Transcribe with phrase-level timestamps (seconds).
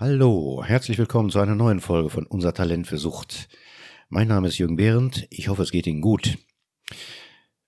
[0.00, 3.50] Hallo, herzlich willkommen zu einer neuen Folge von Unser Talent für Sucht.
[4.08, 6.38] Mein Name ist Jürgen Behrendt, ich hoffe es geht Ihnen gut.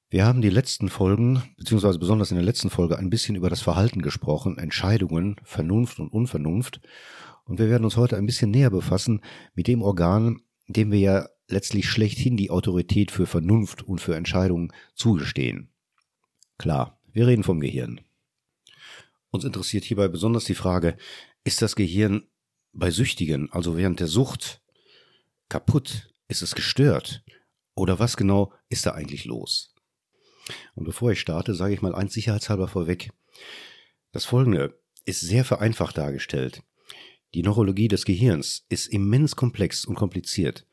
[0.08, 3.60] Wir haben die letzten Folgen, beziehungsweise besonders in der letzten Folge, ein bisschen über das
[3.60, 6.80] Verhalten gesprochen, Entscheidungen, Vernunft und Unvernunft.
[7.44, 9.20] Und wir werden uns heute ein bisschen näher befassen
[9.54, 14.72] mit dem Organ, dem wir ja letztlich schlechthin die Autorität für Vernunft und für Entscheidungen
[14.94, 15.68] zugestehen.
[16.56, 18.00] Klar, wir reden vom Gehirn.
[19.32, 20.96] Uns interessiert hierbei besonders die Frage,
[21.44, 22.28] ist das Gehirn
[22.72, 24.62] bei Süchtigen, also während der Sucht,
[25.48, 26.08] kaputt?
[26.28, 27.22] Ist es gestört?
[27.74, 29.74] Oder was genau ist da eigentlich los?
[30.74, 33.10] Und bevor ich starte, sage ich mal eins sicherheitshalber vorweg.
[34.12, 36.62] Das folgende ist sehr vereinfacht dargestellt.
[37.34, 40.66] Die Neurologie des Gehirns ist immens komplex und kompliziert.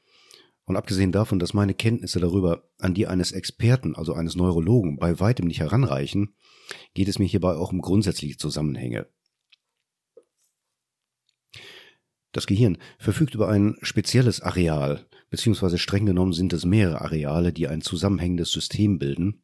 [0.65, 5.19] Und abgesehen davon, dass meine Kenntnisse darüber an die eines Experten, also eines Neurologen, bei
[5.19, 6.35] weitem nicht heranreichen,
[6.93, 9.07] geht es mir hierbei auch um grundsätzliche Zusammenhänge.
[12.31, 17.67] Das Gehirn verfügt über ein spezielles Areal, beziehungsweise streng genommen sind es mehrere Areale, die
[17.67, 19.41] ein zusammenhängendes System bilden.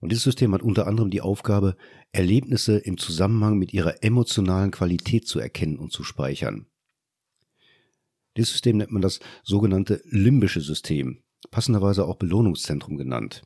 [0.00, 1.76] Und dieses System hat unter anderem die Aufgabe,
[2.12, 6.66] Erlebnisse im Zusammenhang mit ihrer emotionalen Qualität zu erkennen und zu speichern.
[8.36, 13.42] Dieses System nennt man das sogenannte limbische System, passenderweise auch Belohnungszentrum genannt.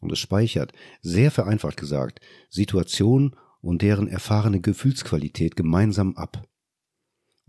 [0.00, 6.48] Und es speichert, sehr vereinfacht gesagt, Situationen und deren erfahrene Gefühlsqualität gemeinsam ab.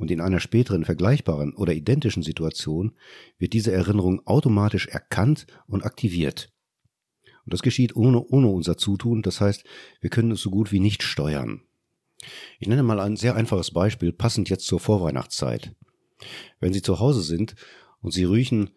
[0.01, 2.93] Und in einer späteren vergleichbaren oder identischen Situation
[3.37, 6.51] wird diese Erinnerung automatisch erkannt und aktiviert.
[7.45, 9.63] Und das geschieht ohne, ohne unser Zutun, das heißt,
[9.99, 11.61] wir können es so gut wie nicht steuern.
[12.57, 15.75] Ich nenne mal ein sehr einfaches Beispiel, passend jetzt zur Vorweihnachtszeit.
[16.59, 17.53] Wenn Sie zu Hause sind
[18.01, 18.71] und Sie riechen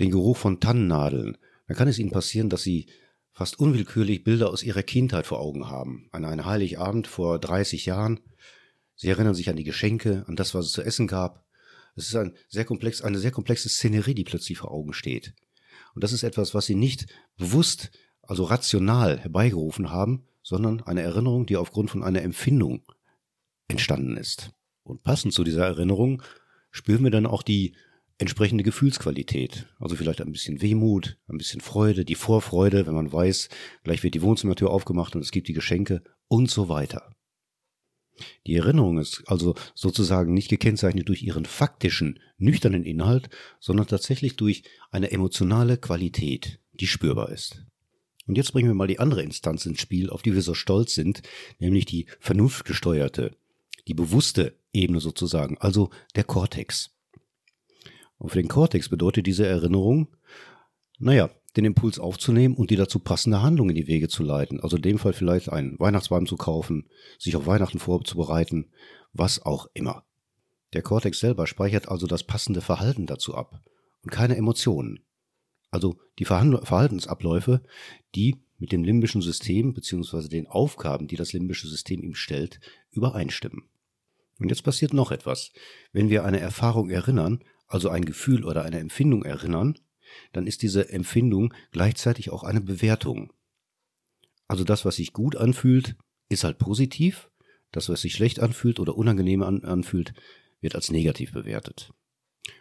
[0.00, 2.88] den Geruch von Tannennadeln, dann kann es Ihnen passieren, dass Sie
[3.32, 6.10] fast unwillkürlich Bilder aus Ihrer Kindheit vor Augen haben.
[6.12, 8.20] An einen Heiligabend vor 30 Jahren.
[9.02, 11.44] Sie erinnern sich an die Geschenke, an das, was es zu essen gab.
[11.96, 15.34] Es ist ein sehr komplex, eine sehr komplexe Szenerie, die plötzlich vor Augen steht.
[15.96, 17.06] Und das ist etwas, was Sie nicht
[17.36, 17.90] bewusst,
[18.22, 22.84] also rational herbeigerufen haben, sondern eine Erinnerung, die aufgrund von einer Empfindung
[23.66, 24.52] entstanden ist.
[24.84, 26.22] Und passend zu dieser Erinnerung
[26.70, 27.74] spüren wir dann auch die
[28.18, 29.66] entsprechende Gefühlsqualität.
[29.80, 33.48] Also vielleicht ein bisschen Wehmut, ein bisschen Freude, die Vorfreude, wenn man weiß,
[33.82, 37.16] gleich wird die Wohnzimmertür aufgemacht und es gibt die Geschenke und so weiter.
[38.46, 43.30] Die Erinnerung ist also sozusagen nicht gekennzeichnet durch ihren faktischen, nüchternen Inhalt,
[43.60, 47.64] sondern tatsächlich durch eine emotionale Qualität, die spürbar ist.
[48.26, 50.94] Und jetzt bringen wir mal die andere Instanz ins Spiel, auf die wir so stolz
[50.94, 51.22] sind,
[51.58, 53.36] nämlich die vernunftgesteuerte,
[53.88, 56.90] die bewusste Ebene sozusagen, also der Kortex.
[58.18, 60.08] Und für den Kortex bedeutet diese Erinnerung,
[60.98, 64.60] naja, den Impuls aufzunehmen und die dazu passende Handlung in die Wege zu leiten.
[64.60, 68.70] Also in dem Fall vielleicht einen Weihnachtsbaum zu kaufen, sich auf Weihnachten vorzubereiten,
[69.12, 70.04] was auch immer.
[70.72, 73.60] Der Kortex selber speichert also das passende Verhalten dazu ab
[74.02, 75.00] und keine Emotionen.
[75.70, 77.62] Also die Verhaltensabläufe,
[78.14, 80.28] die mit dem limbischen System bzw.
[80.28, 83.64] den Aufgaben, die das limbische System ihm stellt, übereinstimmen.
[84.38, 85.52] Und jetzt passiert noch etwas.
[85.92, 89.78] Wenn wir eine Erfahrung erinnern, also ein Gefühl oder eine Empfindung erinnern,
[90.32, 93.32] dann ist diese Empfindung gleichzeitig auch eine Bewertung.
[94.48, 95.96] Also das, was sich gut anfühlt,
[96.28, 97.30] ist halt positiv,
[97.70, 100.12] das, was sich schlecht anfühlt oder unangenehm anfühlt,
[100.60, 101.92] wird als negativ bewertet.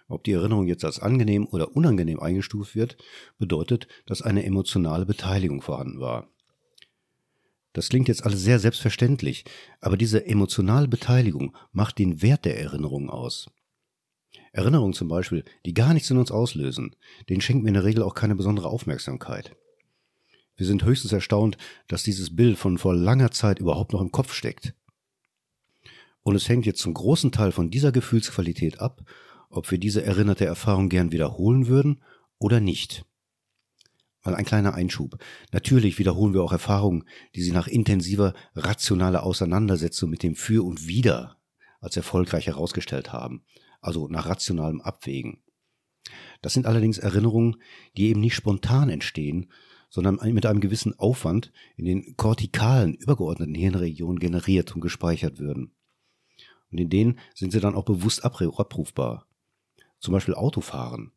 [0.07, 2.97] Ob die Erinnerung jetzt als angenehm oder unangenehm eingestuft wird,
[3.37, 6.29] bedeutet, dass eine emotionale Beteiligung vorhanden war.
[7.73, 9.45] Das klingt jetzt alles sehr selbstverständlich,
[9.79, 13.49] aber diese emotionale Beteiligung macht den Wert der Erinnerung aus.
[14.51, 16.95] Erinnerungen zum Beispiel, die gar nichts in uns auslösen,
[17.29, 19.55] denen schenken wir in der Regel auch keine besondere Aufmerksamkeit.
[20.57, 21.57] Wir sind höchstens erstaunt,
[21.87, 24.73] dass dieses Bild von vor langer Zeit überhaupt noch im Kopf steckt.
[26.23, 29.01] Und es hängt jetzt zum großen Teil von dieser Gefühlsqualität ab,
[29.49, 32.01] ob wir diese erinnerte Erfahrung gern wiederholen würden
[32.37, 33.05] oder nicht.
[34.23, 35.17] Mal ein kleiner Einschub.
[35.51, 40.87] Natürlich wiederholen wir auch Erfahrungen, die sie nach intensiver, rationaler Auseinandersetzung mit dem Für und
[40.87, 41.37] Wider
[41.79, 43.43] als erfolgreich herausgestellt haben,
[43.81, 45.43] also nach rationalem Abwägen.
[46.41, 47.57] Das sind allerdings Erinnerungen,
[47.97, 49.51] die eben nicht spontan entstehen,
[49.89, 55.75] sondern mit einem gewissen Aufwand in den kortikalen, übergeordneten Hirnregionen generiert und gespeichert würden.
[56.71, 59.27] Und in denen sind sie dann auch bewusst abrufbar
[60.01, 61.11] zum Beispiel Autofahren.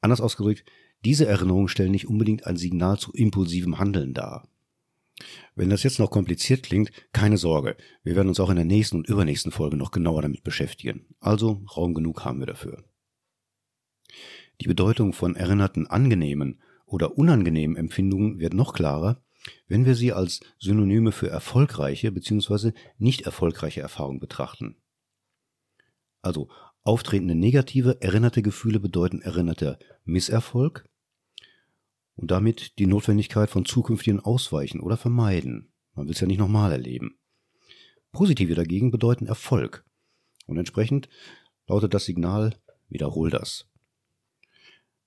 [0.00, 0.64] Anders ausgedrückt,
[1.04, 4.48] diese Erinnerungen stellen nicht unbedingt ein Signal zu impulsivem Handeln dar.
[5.54, 8.96] Wenn das jetzt noch kompliziert klingt, keine Sorge, wir werden uns auch in der nächsten
[8.96, 11.06] und übernächsten Folge noch genauer damit beschäftigen.
[11.20, 12.84] Also Raum genug haben wir dafür.
[14.60, 19.22] Die Bedeutung von erinnerten angenehmen oder unangenehmen Empfindungen wird noch klarer,
[19.66, 22.72] wenn wir sie als Synonyme für erfolgreiche bzw.
[22.98, 24.76] nicht erfolgreiche Erfahrungen betrachten.
[26.22, 26.48] Also
[26.82, 30.88] auftretende negative, erinnerte Gefühle bedeuten erinnerter Misserfolg
[32.18, 35.72] und damit die Notwendigkeit von zukünftigen Ausweichen oder Vermeiden.
[35.94, 37.16] Man will es ja nicht nochmal erleben.
[38.12, 39.84] Positive dagegen bedeuten Erfolg
[40.46, 41.08] und entsprechend
[41.68, 42.56] lautet das Signal
[42.88, 43.66] wiederhol das.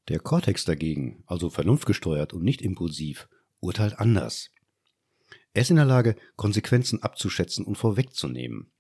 [0.08, 3.28] Der Kortex dagegen, also vernunftgesteuert und nicht impulsiv,
[3.60, 4.50] urteilt anders.
[5.54, 8.72] Er ist in der Lage, Konsequenzen abzuschätzen und vorwegzunehmen.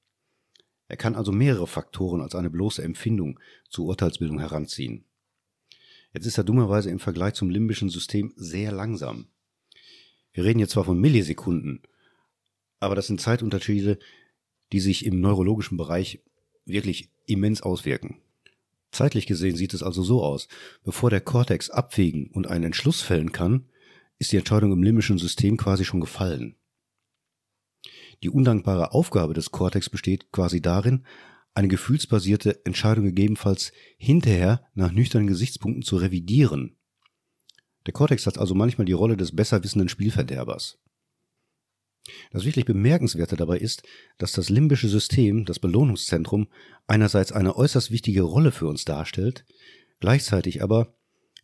[0.87, 3.39] Er kann also mehrere Faktoren als eine bloße Empfindung
[3.69, 5.05] zur Urteilsbildung heranziehen.
[6.13, 9.27] Jetzt ist er dummerweise im Vergleich zum limbischen System sehr langsam.
[10.33, 11.81] Wir reden jetzt zwar von Millisekunden,
[12.79, 13.99] aber das sind Zeitunterschiede,
[14.71, 16.21] die sich im neurologischen Bereich
[16.65, 18.21] wirklich immens auswirken.
[18.91, 20.47] Zeitlich gesehen sieht es also so aus,
[20.83, 23.65] bevor der Kortex abwägen und einen Entschluss fällen kann,
[24.19, 26.55] ist die Entscheidung im limbischen System quasi schon gefallen.
[28.21, 31.05] Die undankbare Aufgabe des Kortex besteht quasi darin,
[31.53, 36.77] eine gefühlsbasierte Entscheidung gegebenenfalls hinterher nach nüchternen Gesichtspunkten zu revidieren.
[37.85, 40.79] Der Kortex hat also manchmal die Rolle des besser wissenden Spielverderbers.
[42.31, 43.83] Das wirklich Bemerkenswerte dabei ist,
[44.17, 46.47] dass das limbische System, das Belohnungszentrum,
[46.87, 49.45] einerseits eine äußerst wichtige Rolle für uns darstellt,
[49.99, 50.95] gleichzeitig aber,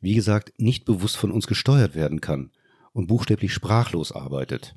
[0.02, 2.52] wie gesagt, nicht bewusst von uns gesteuert werden kann
[2.94, 4.76] und buchstäblich sprachlos arbeitet.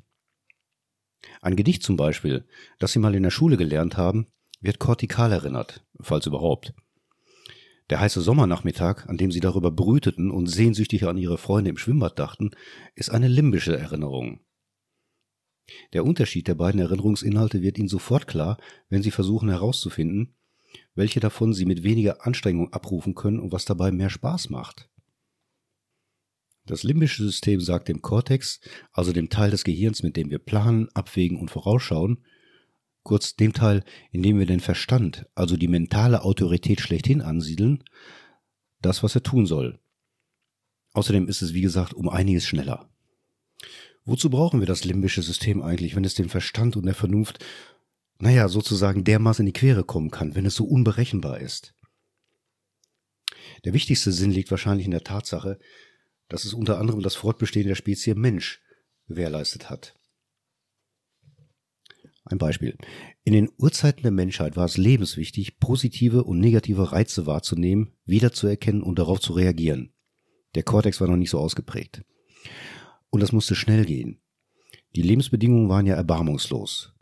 [1.41, 2.47] Ein Gedicht zum Beispiel,
[2.79, 4.27] das Sie mal in der Schule gelernt haben,
[4.61, 6.73] wird kortikal erinnert, falls überhaupt.
[7.89, 12.17] Der heiße Sommernachmittag, an dem Sie darüber brüteten und sehnsüchtig an Ihre Freunde im Schwimmbad
[12.17, 12.51] dachten,
[12.95, 14.39] ist eine limbische Erinnerung.
[15.93, 18.57] Der Unterschied der beiden Erinnerungsinhalte wird Ihnen sofort klar,
[18.89, 20.35] wenn Sie versuchen herauszufinden,
[20.95, 24.89] welche davon Sie mit weniger Anstrengung abrufen können und was dabei mehr Spaß macht.
[26.65, 28.61] Das limbische System sagt dem Kortex,
[28.93, 32.23] also dem Teil des Gehirns, mit dem wir planen, abwägen und vorausschauen,
[33.03, 37.83] kurz dem Teil, in dem wir den Verstand, also die mentale Autorität schlechthin ansiedeln,
[38.81, 39.79] das, was er tun soll.
[40.93, 42.89] Außerdem ist es, wie gesagt, um einiges schneller.
[44.03, 47.43] Wozu brauchen wir das limbische System eigentlich, wenn es dem Verstand und der Vernunft,
[48.19, 51.75] naja, sozusagen dermaßen in die Quere kommen kann, wenn es so unberechenbar ist?
[53.63, 55.59] Der wichtigste Sinn liegt wahrscheinlich in der Tatsache,
[56.27, 58.61] dass es unter anderem das Fortbestehen der Spezie Mensch
[59.07, 59.95] gewährleistet hat.
[62.23, 62.77] Ein Beispiel.
[63.23, 68.99] In den Urzeiten der Menschheit war es lebenswichtig, positive und negative Reize wahrzunehmen, wiederzuerkennen und
[68.99, 69.93] darauf zu reagieren.
[70.55, 72.03] Der Kortex war noch nicht so ausgeprägt.
[73.09, 74.21] Und das musste schnell gehen.
[74.95, 76.93] Die Lebensbedingungen waren ja erbarmungslos.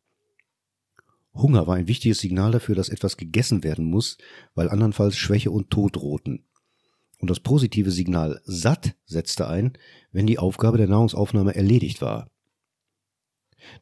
[1.33, 4.17] Hunger war ein wichtiges Signal dafür, dass etwas gegessen werden muss,
[4.55, 6.45] weil andernfalls Schwäche und Tod drohten.
[7.19, 9.73] Und das positive Signal satt setzte ein,
[10.11, 12.29] wenn die Aufgabe der Nahrungsaufnahme erledigt war.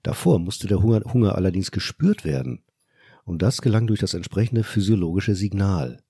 [0.04, 2.64] Davor musste der Hunger, Hunger allerdings gespürt werden.
[3.24, 6.02] Und das gelang durch das entsprechende physiologische Signal.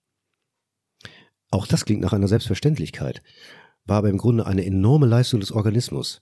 [1.49, 3.23] Auch das klingt nach einer Selbstverständlichkeit
[3.87, 6.21] war aber im Grunde eine enorme Leistung des Organismus.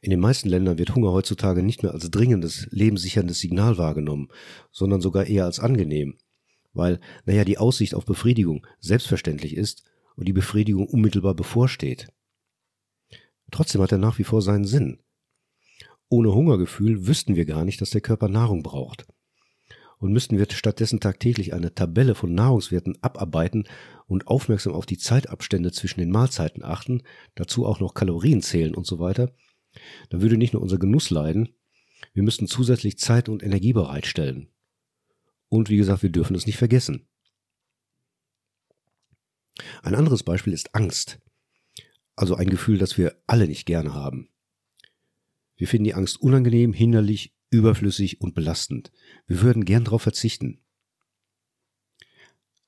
[0.00, 4.28] In den meisten Ländern wird Hunger heutzutage nicht mehr als dringendes, lebenssicherndes Signal wahrgenommen,
[4.70, 6.18] sondern sogar eher als angenehm,
[6.72, 9.82] weil, naja, die Aussicht auf Befriedigung selbstverständlich ist
[10.14, 12.08] und die Befriedigung unmittelbar bevorsteht.
[13.50, 14.98] Trotzdem hat er nach wie vor seinen Sinn.
[16.08, 19.06] Ohne Hungergefühl wüssten wir gar nicht, dass der Körper Nahrung braucht
[19.98, 23.66] und müssten wir stattdessen tagtäglich eine Tabelle von Nahrungswerten abarbeiten
[24.06, 27.02] und aufmerksam auf die Zeitabstände zwischen den Mahlzeiten achten,
[27.34, 29.34] dazu auch noch Kalorien zählen und so weiter,
[30.10, 31.54] dann würde nicht nur unser Genuss leiden,
[32.12, 34.48] wir müssten zusätzlich Zeit und Energie bereitstellen.
[35.48, 37.08] Und wie gesagt, wir dürfen es nicht vergessen.
[39.82, 41.18] Ein anderes Beispiel ist Angst.
[42.14, 44.28] Also ein Gefühl, das wir alle nicht gerne haben.
[45.56, 48.92] Wir finden die Angst unangenehm, hinderlich, überflüssig und belastend.
[49.26, 50.60] Wir würden gern darauf verzichten.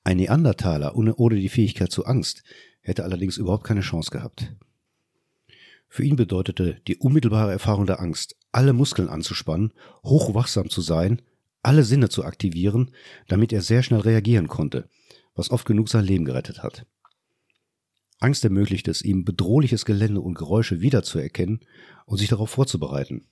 [0.03, 2.43] Ein Neandertaler ohne, ohne die Fähigkeit zur Angst
[2.81, 4.55] hätte allerdings überhaupt keine Chance gehabt.
[5.87, 11.21] Für ihn bedeutete die unmittelbare Erfahrung der Angst, alle Muskeln anzuspannen, hochwachsam zu sein,
[11.61, 12.91] alle Sinne zu aktivieren,
[13.27, 14.87] damit er sehr schnell reagieren konnte,
[15.35, 16.85] was oft genug sein Leben gerettet hat.
[18.19, 21.61] Angst ermöglicht es ihm, bedrohliches Gelände und Geräusche wiederzuerkennen
[22.05, 23.27] und sich darauf vorzubereiten.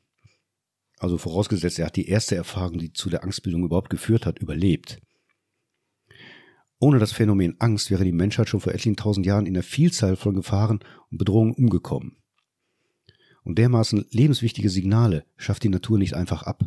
[0.98, 5.00] Also vorausgesetzt, er hat die erste Erfahrung, die zu der Angstbildung überhaupt geführt hat, überlebt.
[6.80, 10.16] Ohne das Phänomen Angst wäre die Menschheit schon vor etlichen tausend Jahren in der Vielzahl
[10.16, 10.80] von Gefahren
[11.10, 12.18] und Bedrohungen umgekommen.
[13.44, 16.64] Und dermaßen lebenswichtige Signale schafft die Natur nicht einfach ab.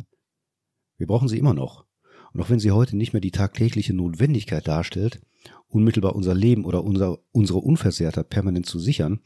[0.97, 1.85] Wir brauchen sie immer noch.
[2.33, 5.21] Und auch wenn sie heute nicht mehr die tagtägliche Notwendigkeit darstellt,
[5.67, 9.19] unmittelbar unser Leben oder unser, unsere Unversehrtheit permanent zu sichern,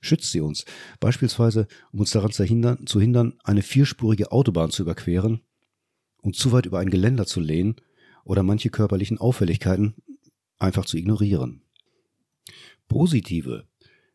[0.00, 0.64] schützt sie uns,
[1.00, 5.40] beispielsweise um uns daran zu hindern, zu hindern, eine vierspurige Autobahn zu überqueren
[6.22, 7.76] und zu weit über ein Geländer zu lehnen
[8.24, 9.94] oder manche körperlichen Auffälligkeiten
[10.58, 11.62] einfach zu ignorieren.
[12.88, 13.66] Positive,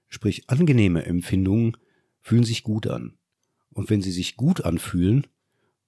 [0.07, 1.77] sprich angenehme Empfindungen
[2.21, 3.17] fühlen sich gut an.
[3.71, 5.27] Und wenn sie sich gut anfühlen,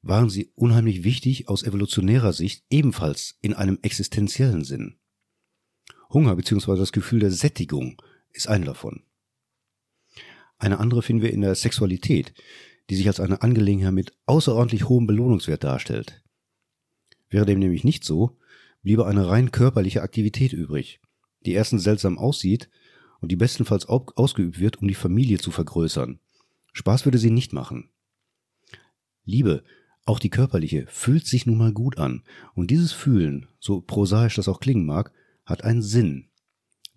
[0.05, 4.97] waren sie unheimlich wichtig aus evolutionärer Sicht ebenfalls in einem existenziellen Sinn.
[6.11, 6.77] Hunger bzw.
[6.77, 7.99] das Gefühl der Sättigung
[8.31, 9.01] ist eine davon.
[10.59, 12.35] Eine andere finden wir in der Sexualität,
[12.89, 16.21] die sich als eine Angelegenheit mit außerordentlich hohem Belohnungswert darstellt.
[17.29, 18.37] Wäre dem nämlich nicht so,
[18.83, 21.01] bliebe eine rein körperliche Aktivität übrig,
[21.47, 22.69] die erstens seltsam aussieht
[23.21, 26.19] und die bestenfalls ausgeübt wird, um die Familie zu vergrößern.
[26.73, 27.89] Spaß würde sie nicht machen.
[29.23, 29.63] Liebe,
[30.05, 34.47] auch die körperliche, fühlt sich nun mal gut an, und dieses Fühlen, so prosaisch das
[34.47, 35.11] auch klingen mag,
[35.45, 36.29] hat einen Sinn,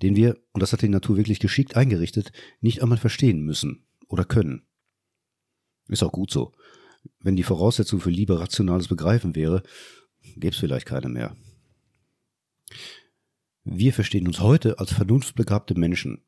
[0.03, 4.25] den wir, und das hat die Natur wirklich geschickt eingerichtet, nicht einmal verstehen müssen oder
[4.25, 4.67] können.
[5.89, 6.53] Ist auch gut so.
[7.21, 9.63] Wenn die Voraussetzung für Liebe rationales Begreifen wäre,
[10.37, 11.37] gäbe es vielleicht keine mehr.
[13.65, 16.23] Wir verstehen uns heute als vernunftbegabte Menschen,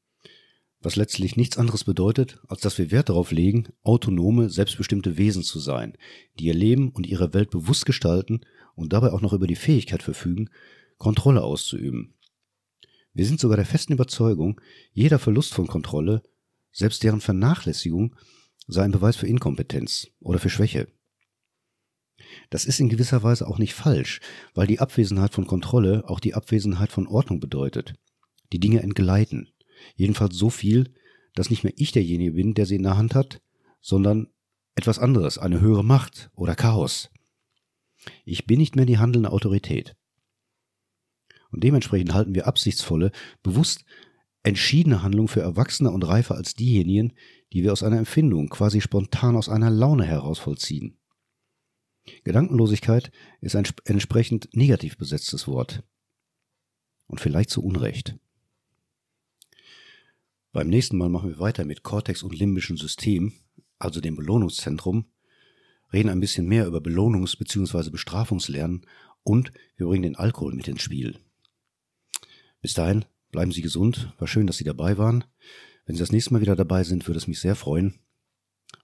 [0.81, 5.59] was letztlich nichts anderes bedeutet, als dass wir Wert darauf legen, autonome, selbstbestimmte Wesen zu
[5.59, 5.97] sein,
[6.39, 8.41] die ihr Leben und ihre Welt bewusst gestalten
[8.75, 10.49] und dabei auch noch über die Fähigkeit verfügen,
[10.97, 12.15] Kontrolle auszuüben.
[13.13, 14.61] Wir sind sogar der festen Überzeugung,
[14.93, 16.23] jeder Verlust von Kontrolle,
[16.73, 18.17] selbst deren Vernachlässigung,
[18.67, 20.89] sei ein Beweis für Inkompetenz oder für Schwäche.
[22.51, 24.21] Das ist in gewisser Weise auch nicht falsch,
[24.55, 27.95] weil die Abwesenheit von Kontrolle auch die Abwesenheit von Ordnung bedeutet.
[28.53, 29.53] Die Dinge entgleiten.
[29.97, 30.93] Jedenfalls so viel,
[31.35, 33.41] dass nicht mehr ich derjenige bin, der sie in der Hand hat,
[33.81, 34.29] sondern
[34.75, 37.11] etwas anderes, eine höhere Macht oder Chaos.
[38.25, 39.97] Ich bin nicht mehr die handelnde Autorität.
[41.51, 43.11] Und dementsprechend halten wir absichtsvolle,
[43.43, 43.85] bewusst
[44.43, 47.13] entschiedene Handlungen für erwachsener und reifer als diejenigen,
[47.53, 50.97] die wir aus einer Empfindung, quasi spontan aus einer Laune heraus vollziehen.
[52.25, 53.11] Gedankenlosigkeit
[53.41, 55.83] ist ein entsprechend negativ besetztes Wort.
[57.07, 58.17] Und vielleicht zu Unrecht.
[60.53, 63.33] Beim nächsten Mal machen wir weiter mit Cortex und limbischen System,
[63.79, 65.07] also dem Belohnungszentrum,
[65.93, 67.91] reden ein bisschen mehr über Belohnungs- bzw.
[67.91, 68.85] Bestrafungslernen
[69.23, 71.19] und wir bringen den Alkohol mit ins Spiel.
[72.61, 75.25] Bis dahin, bleiben Sie gesund, war schön, dass Sie dabei waren.
[75.87, 78.01] Wenn Sie das nächste Mal wieder dabei sind, würde es mich sehr freuen.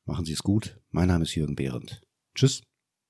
[0.04, 0.80] Machen Sie es gut.
[0.90, 2.02] Mein Name ist Jürgen Behrendt.
[2.34, 2.62] Tschüss.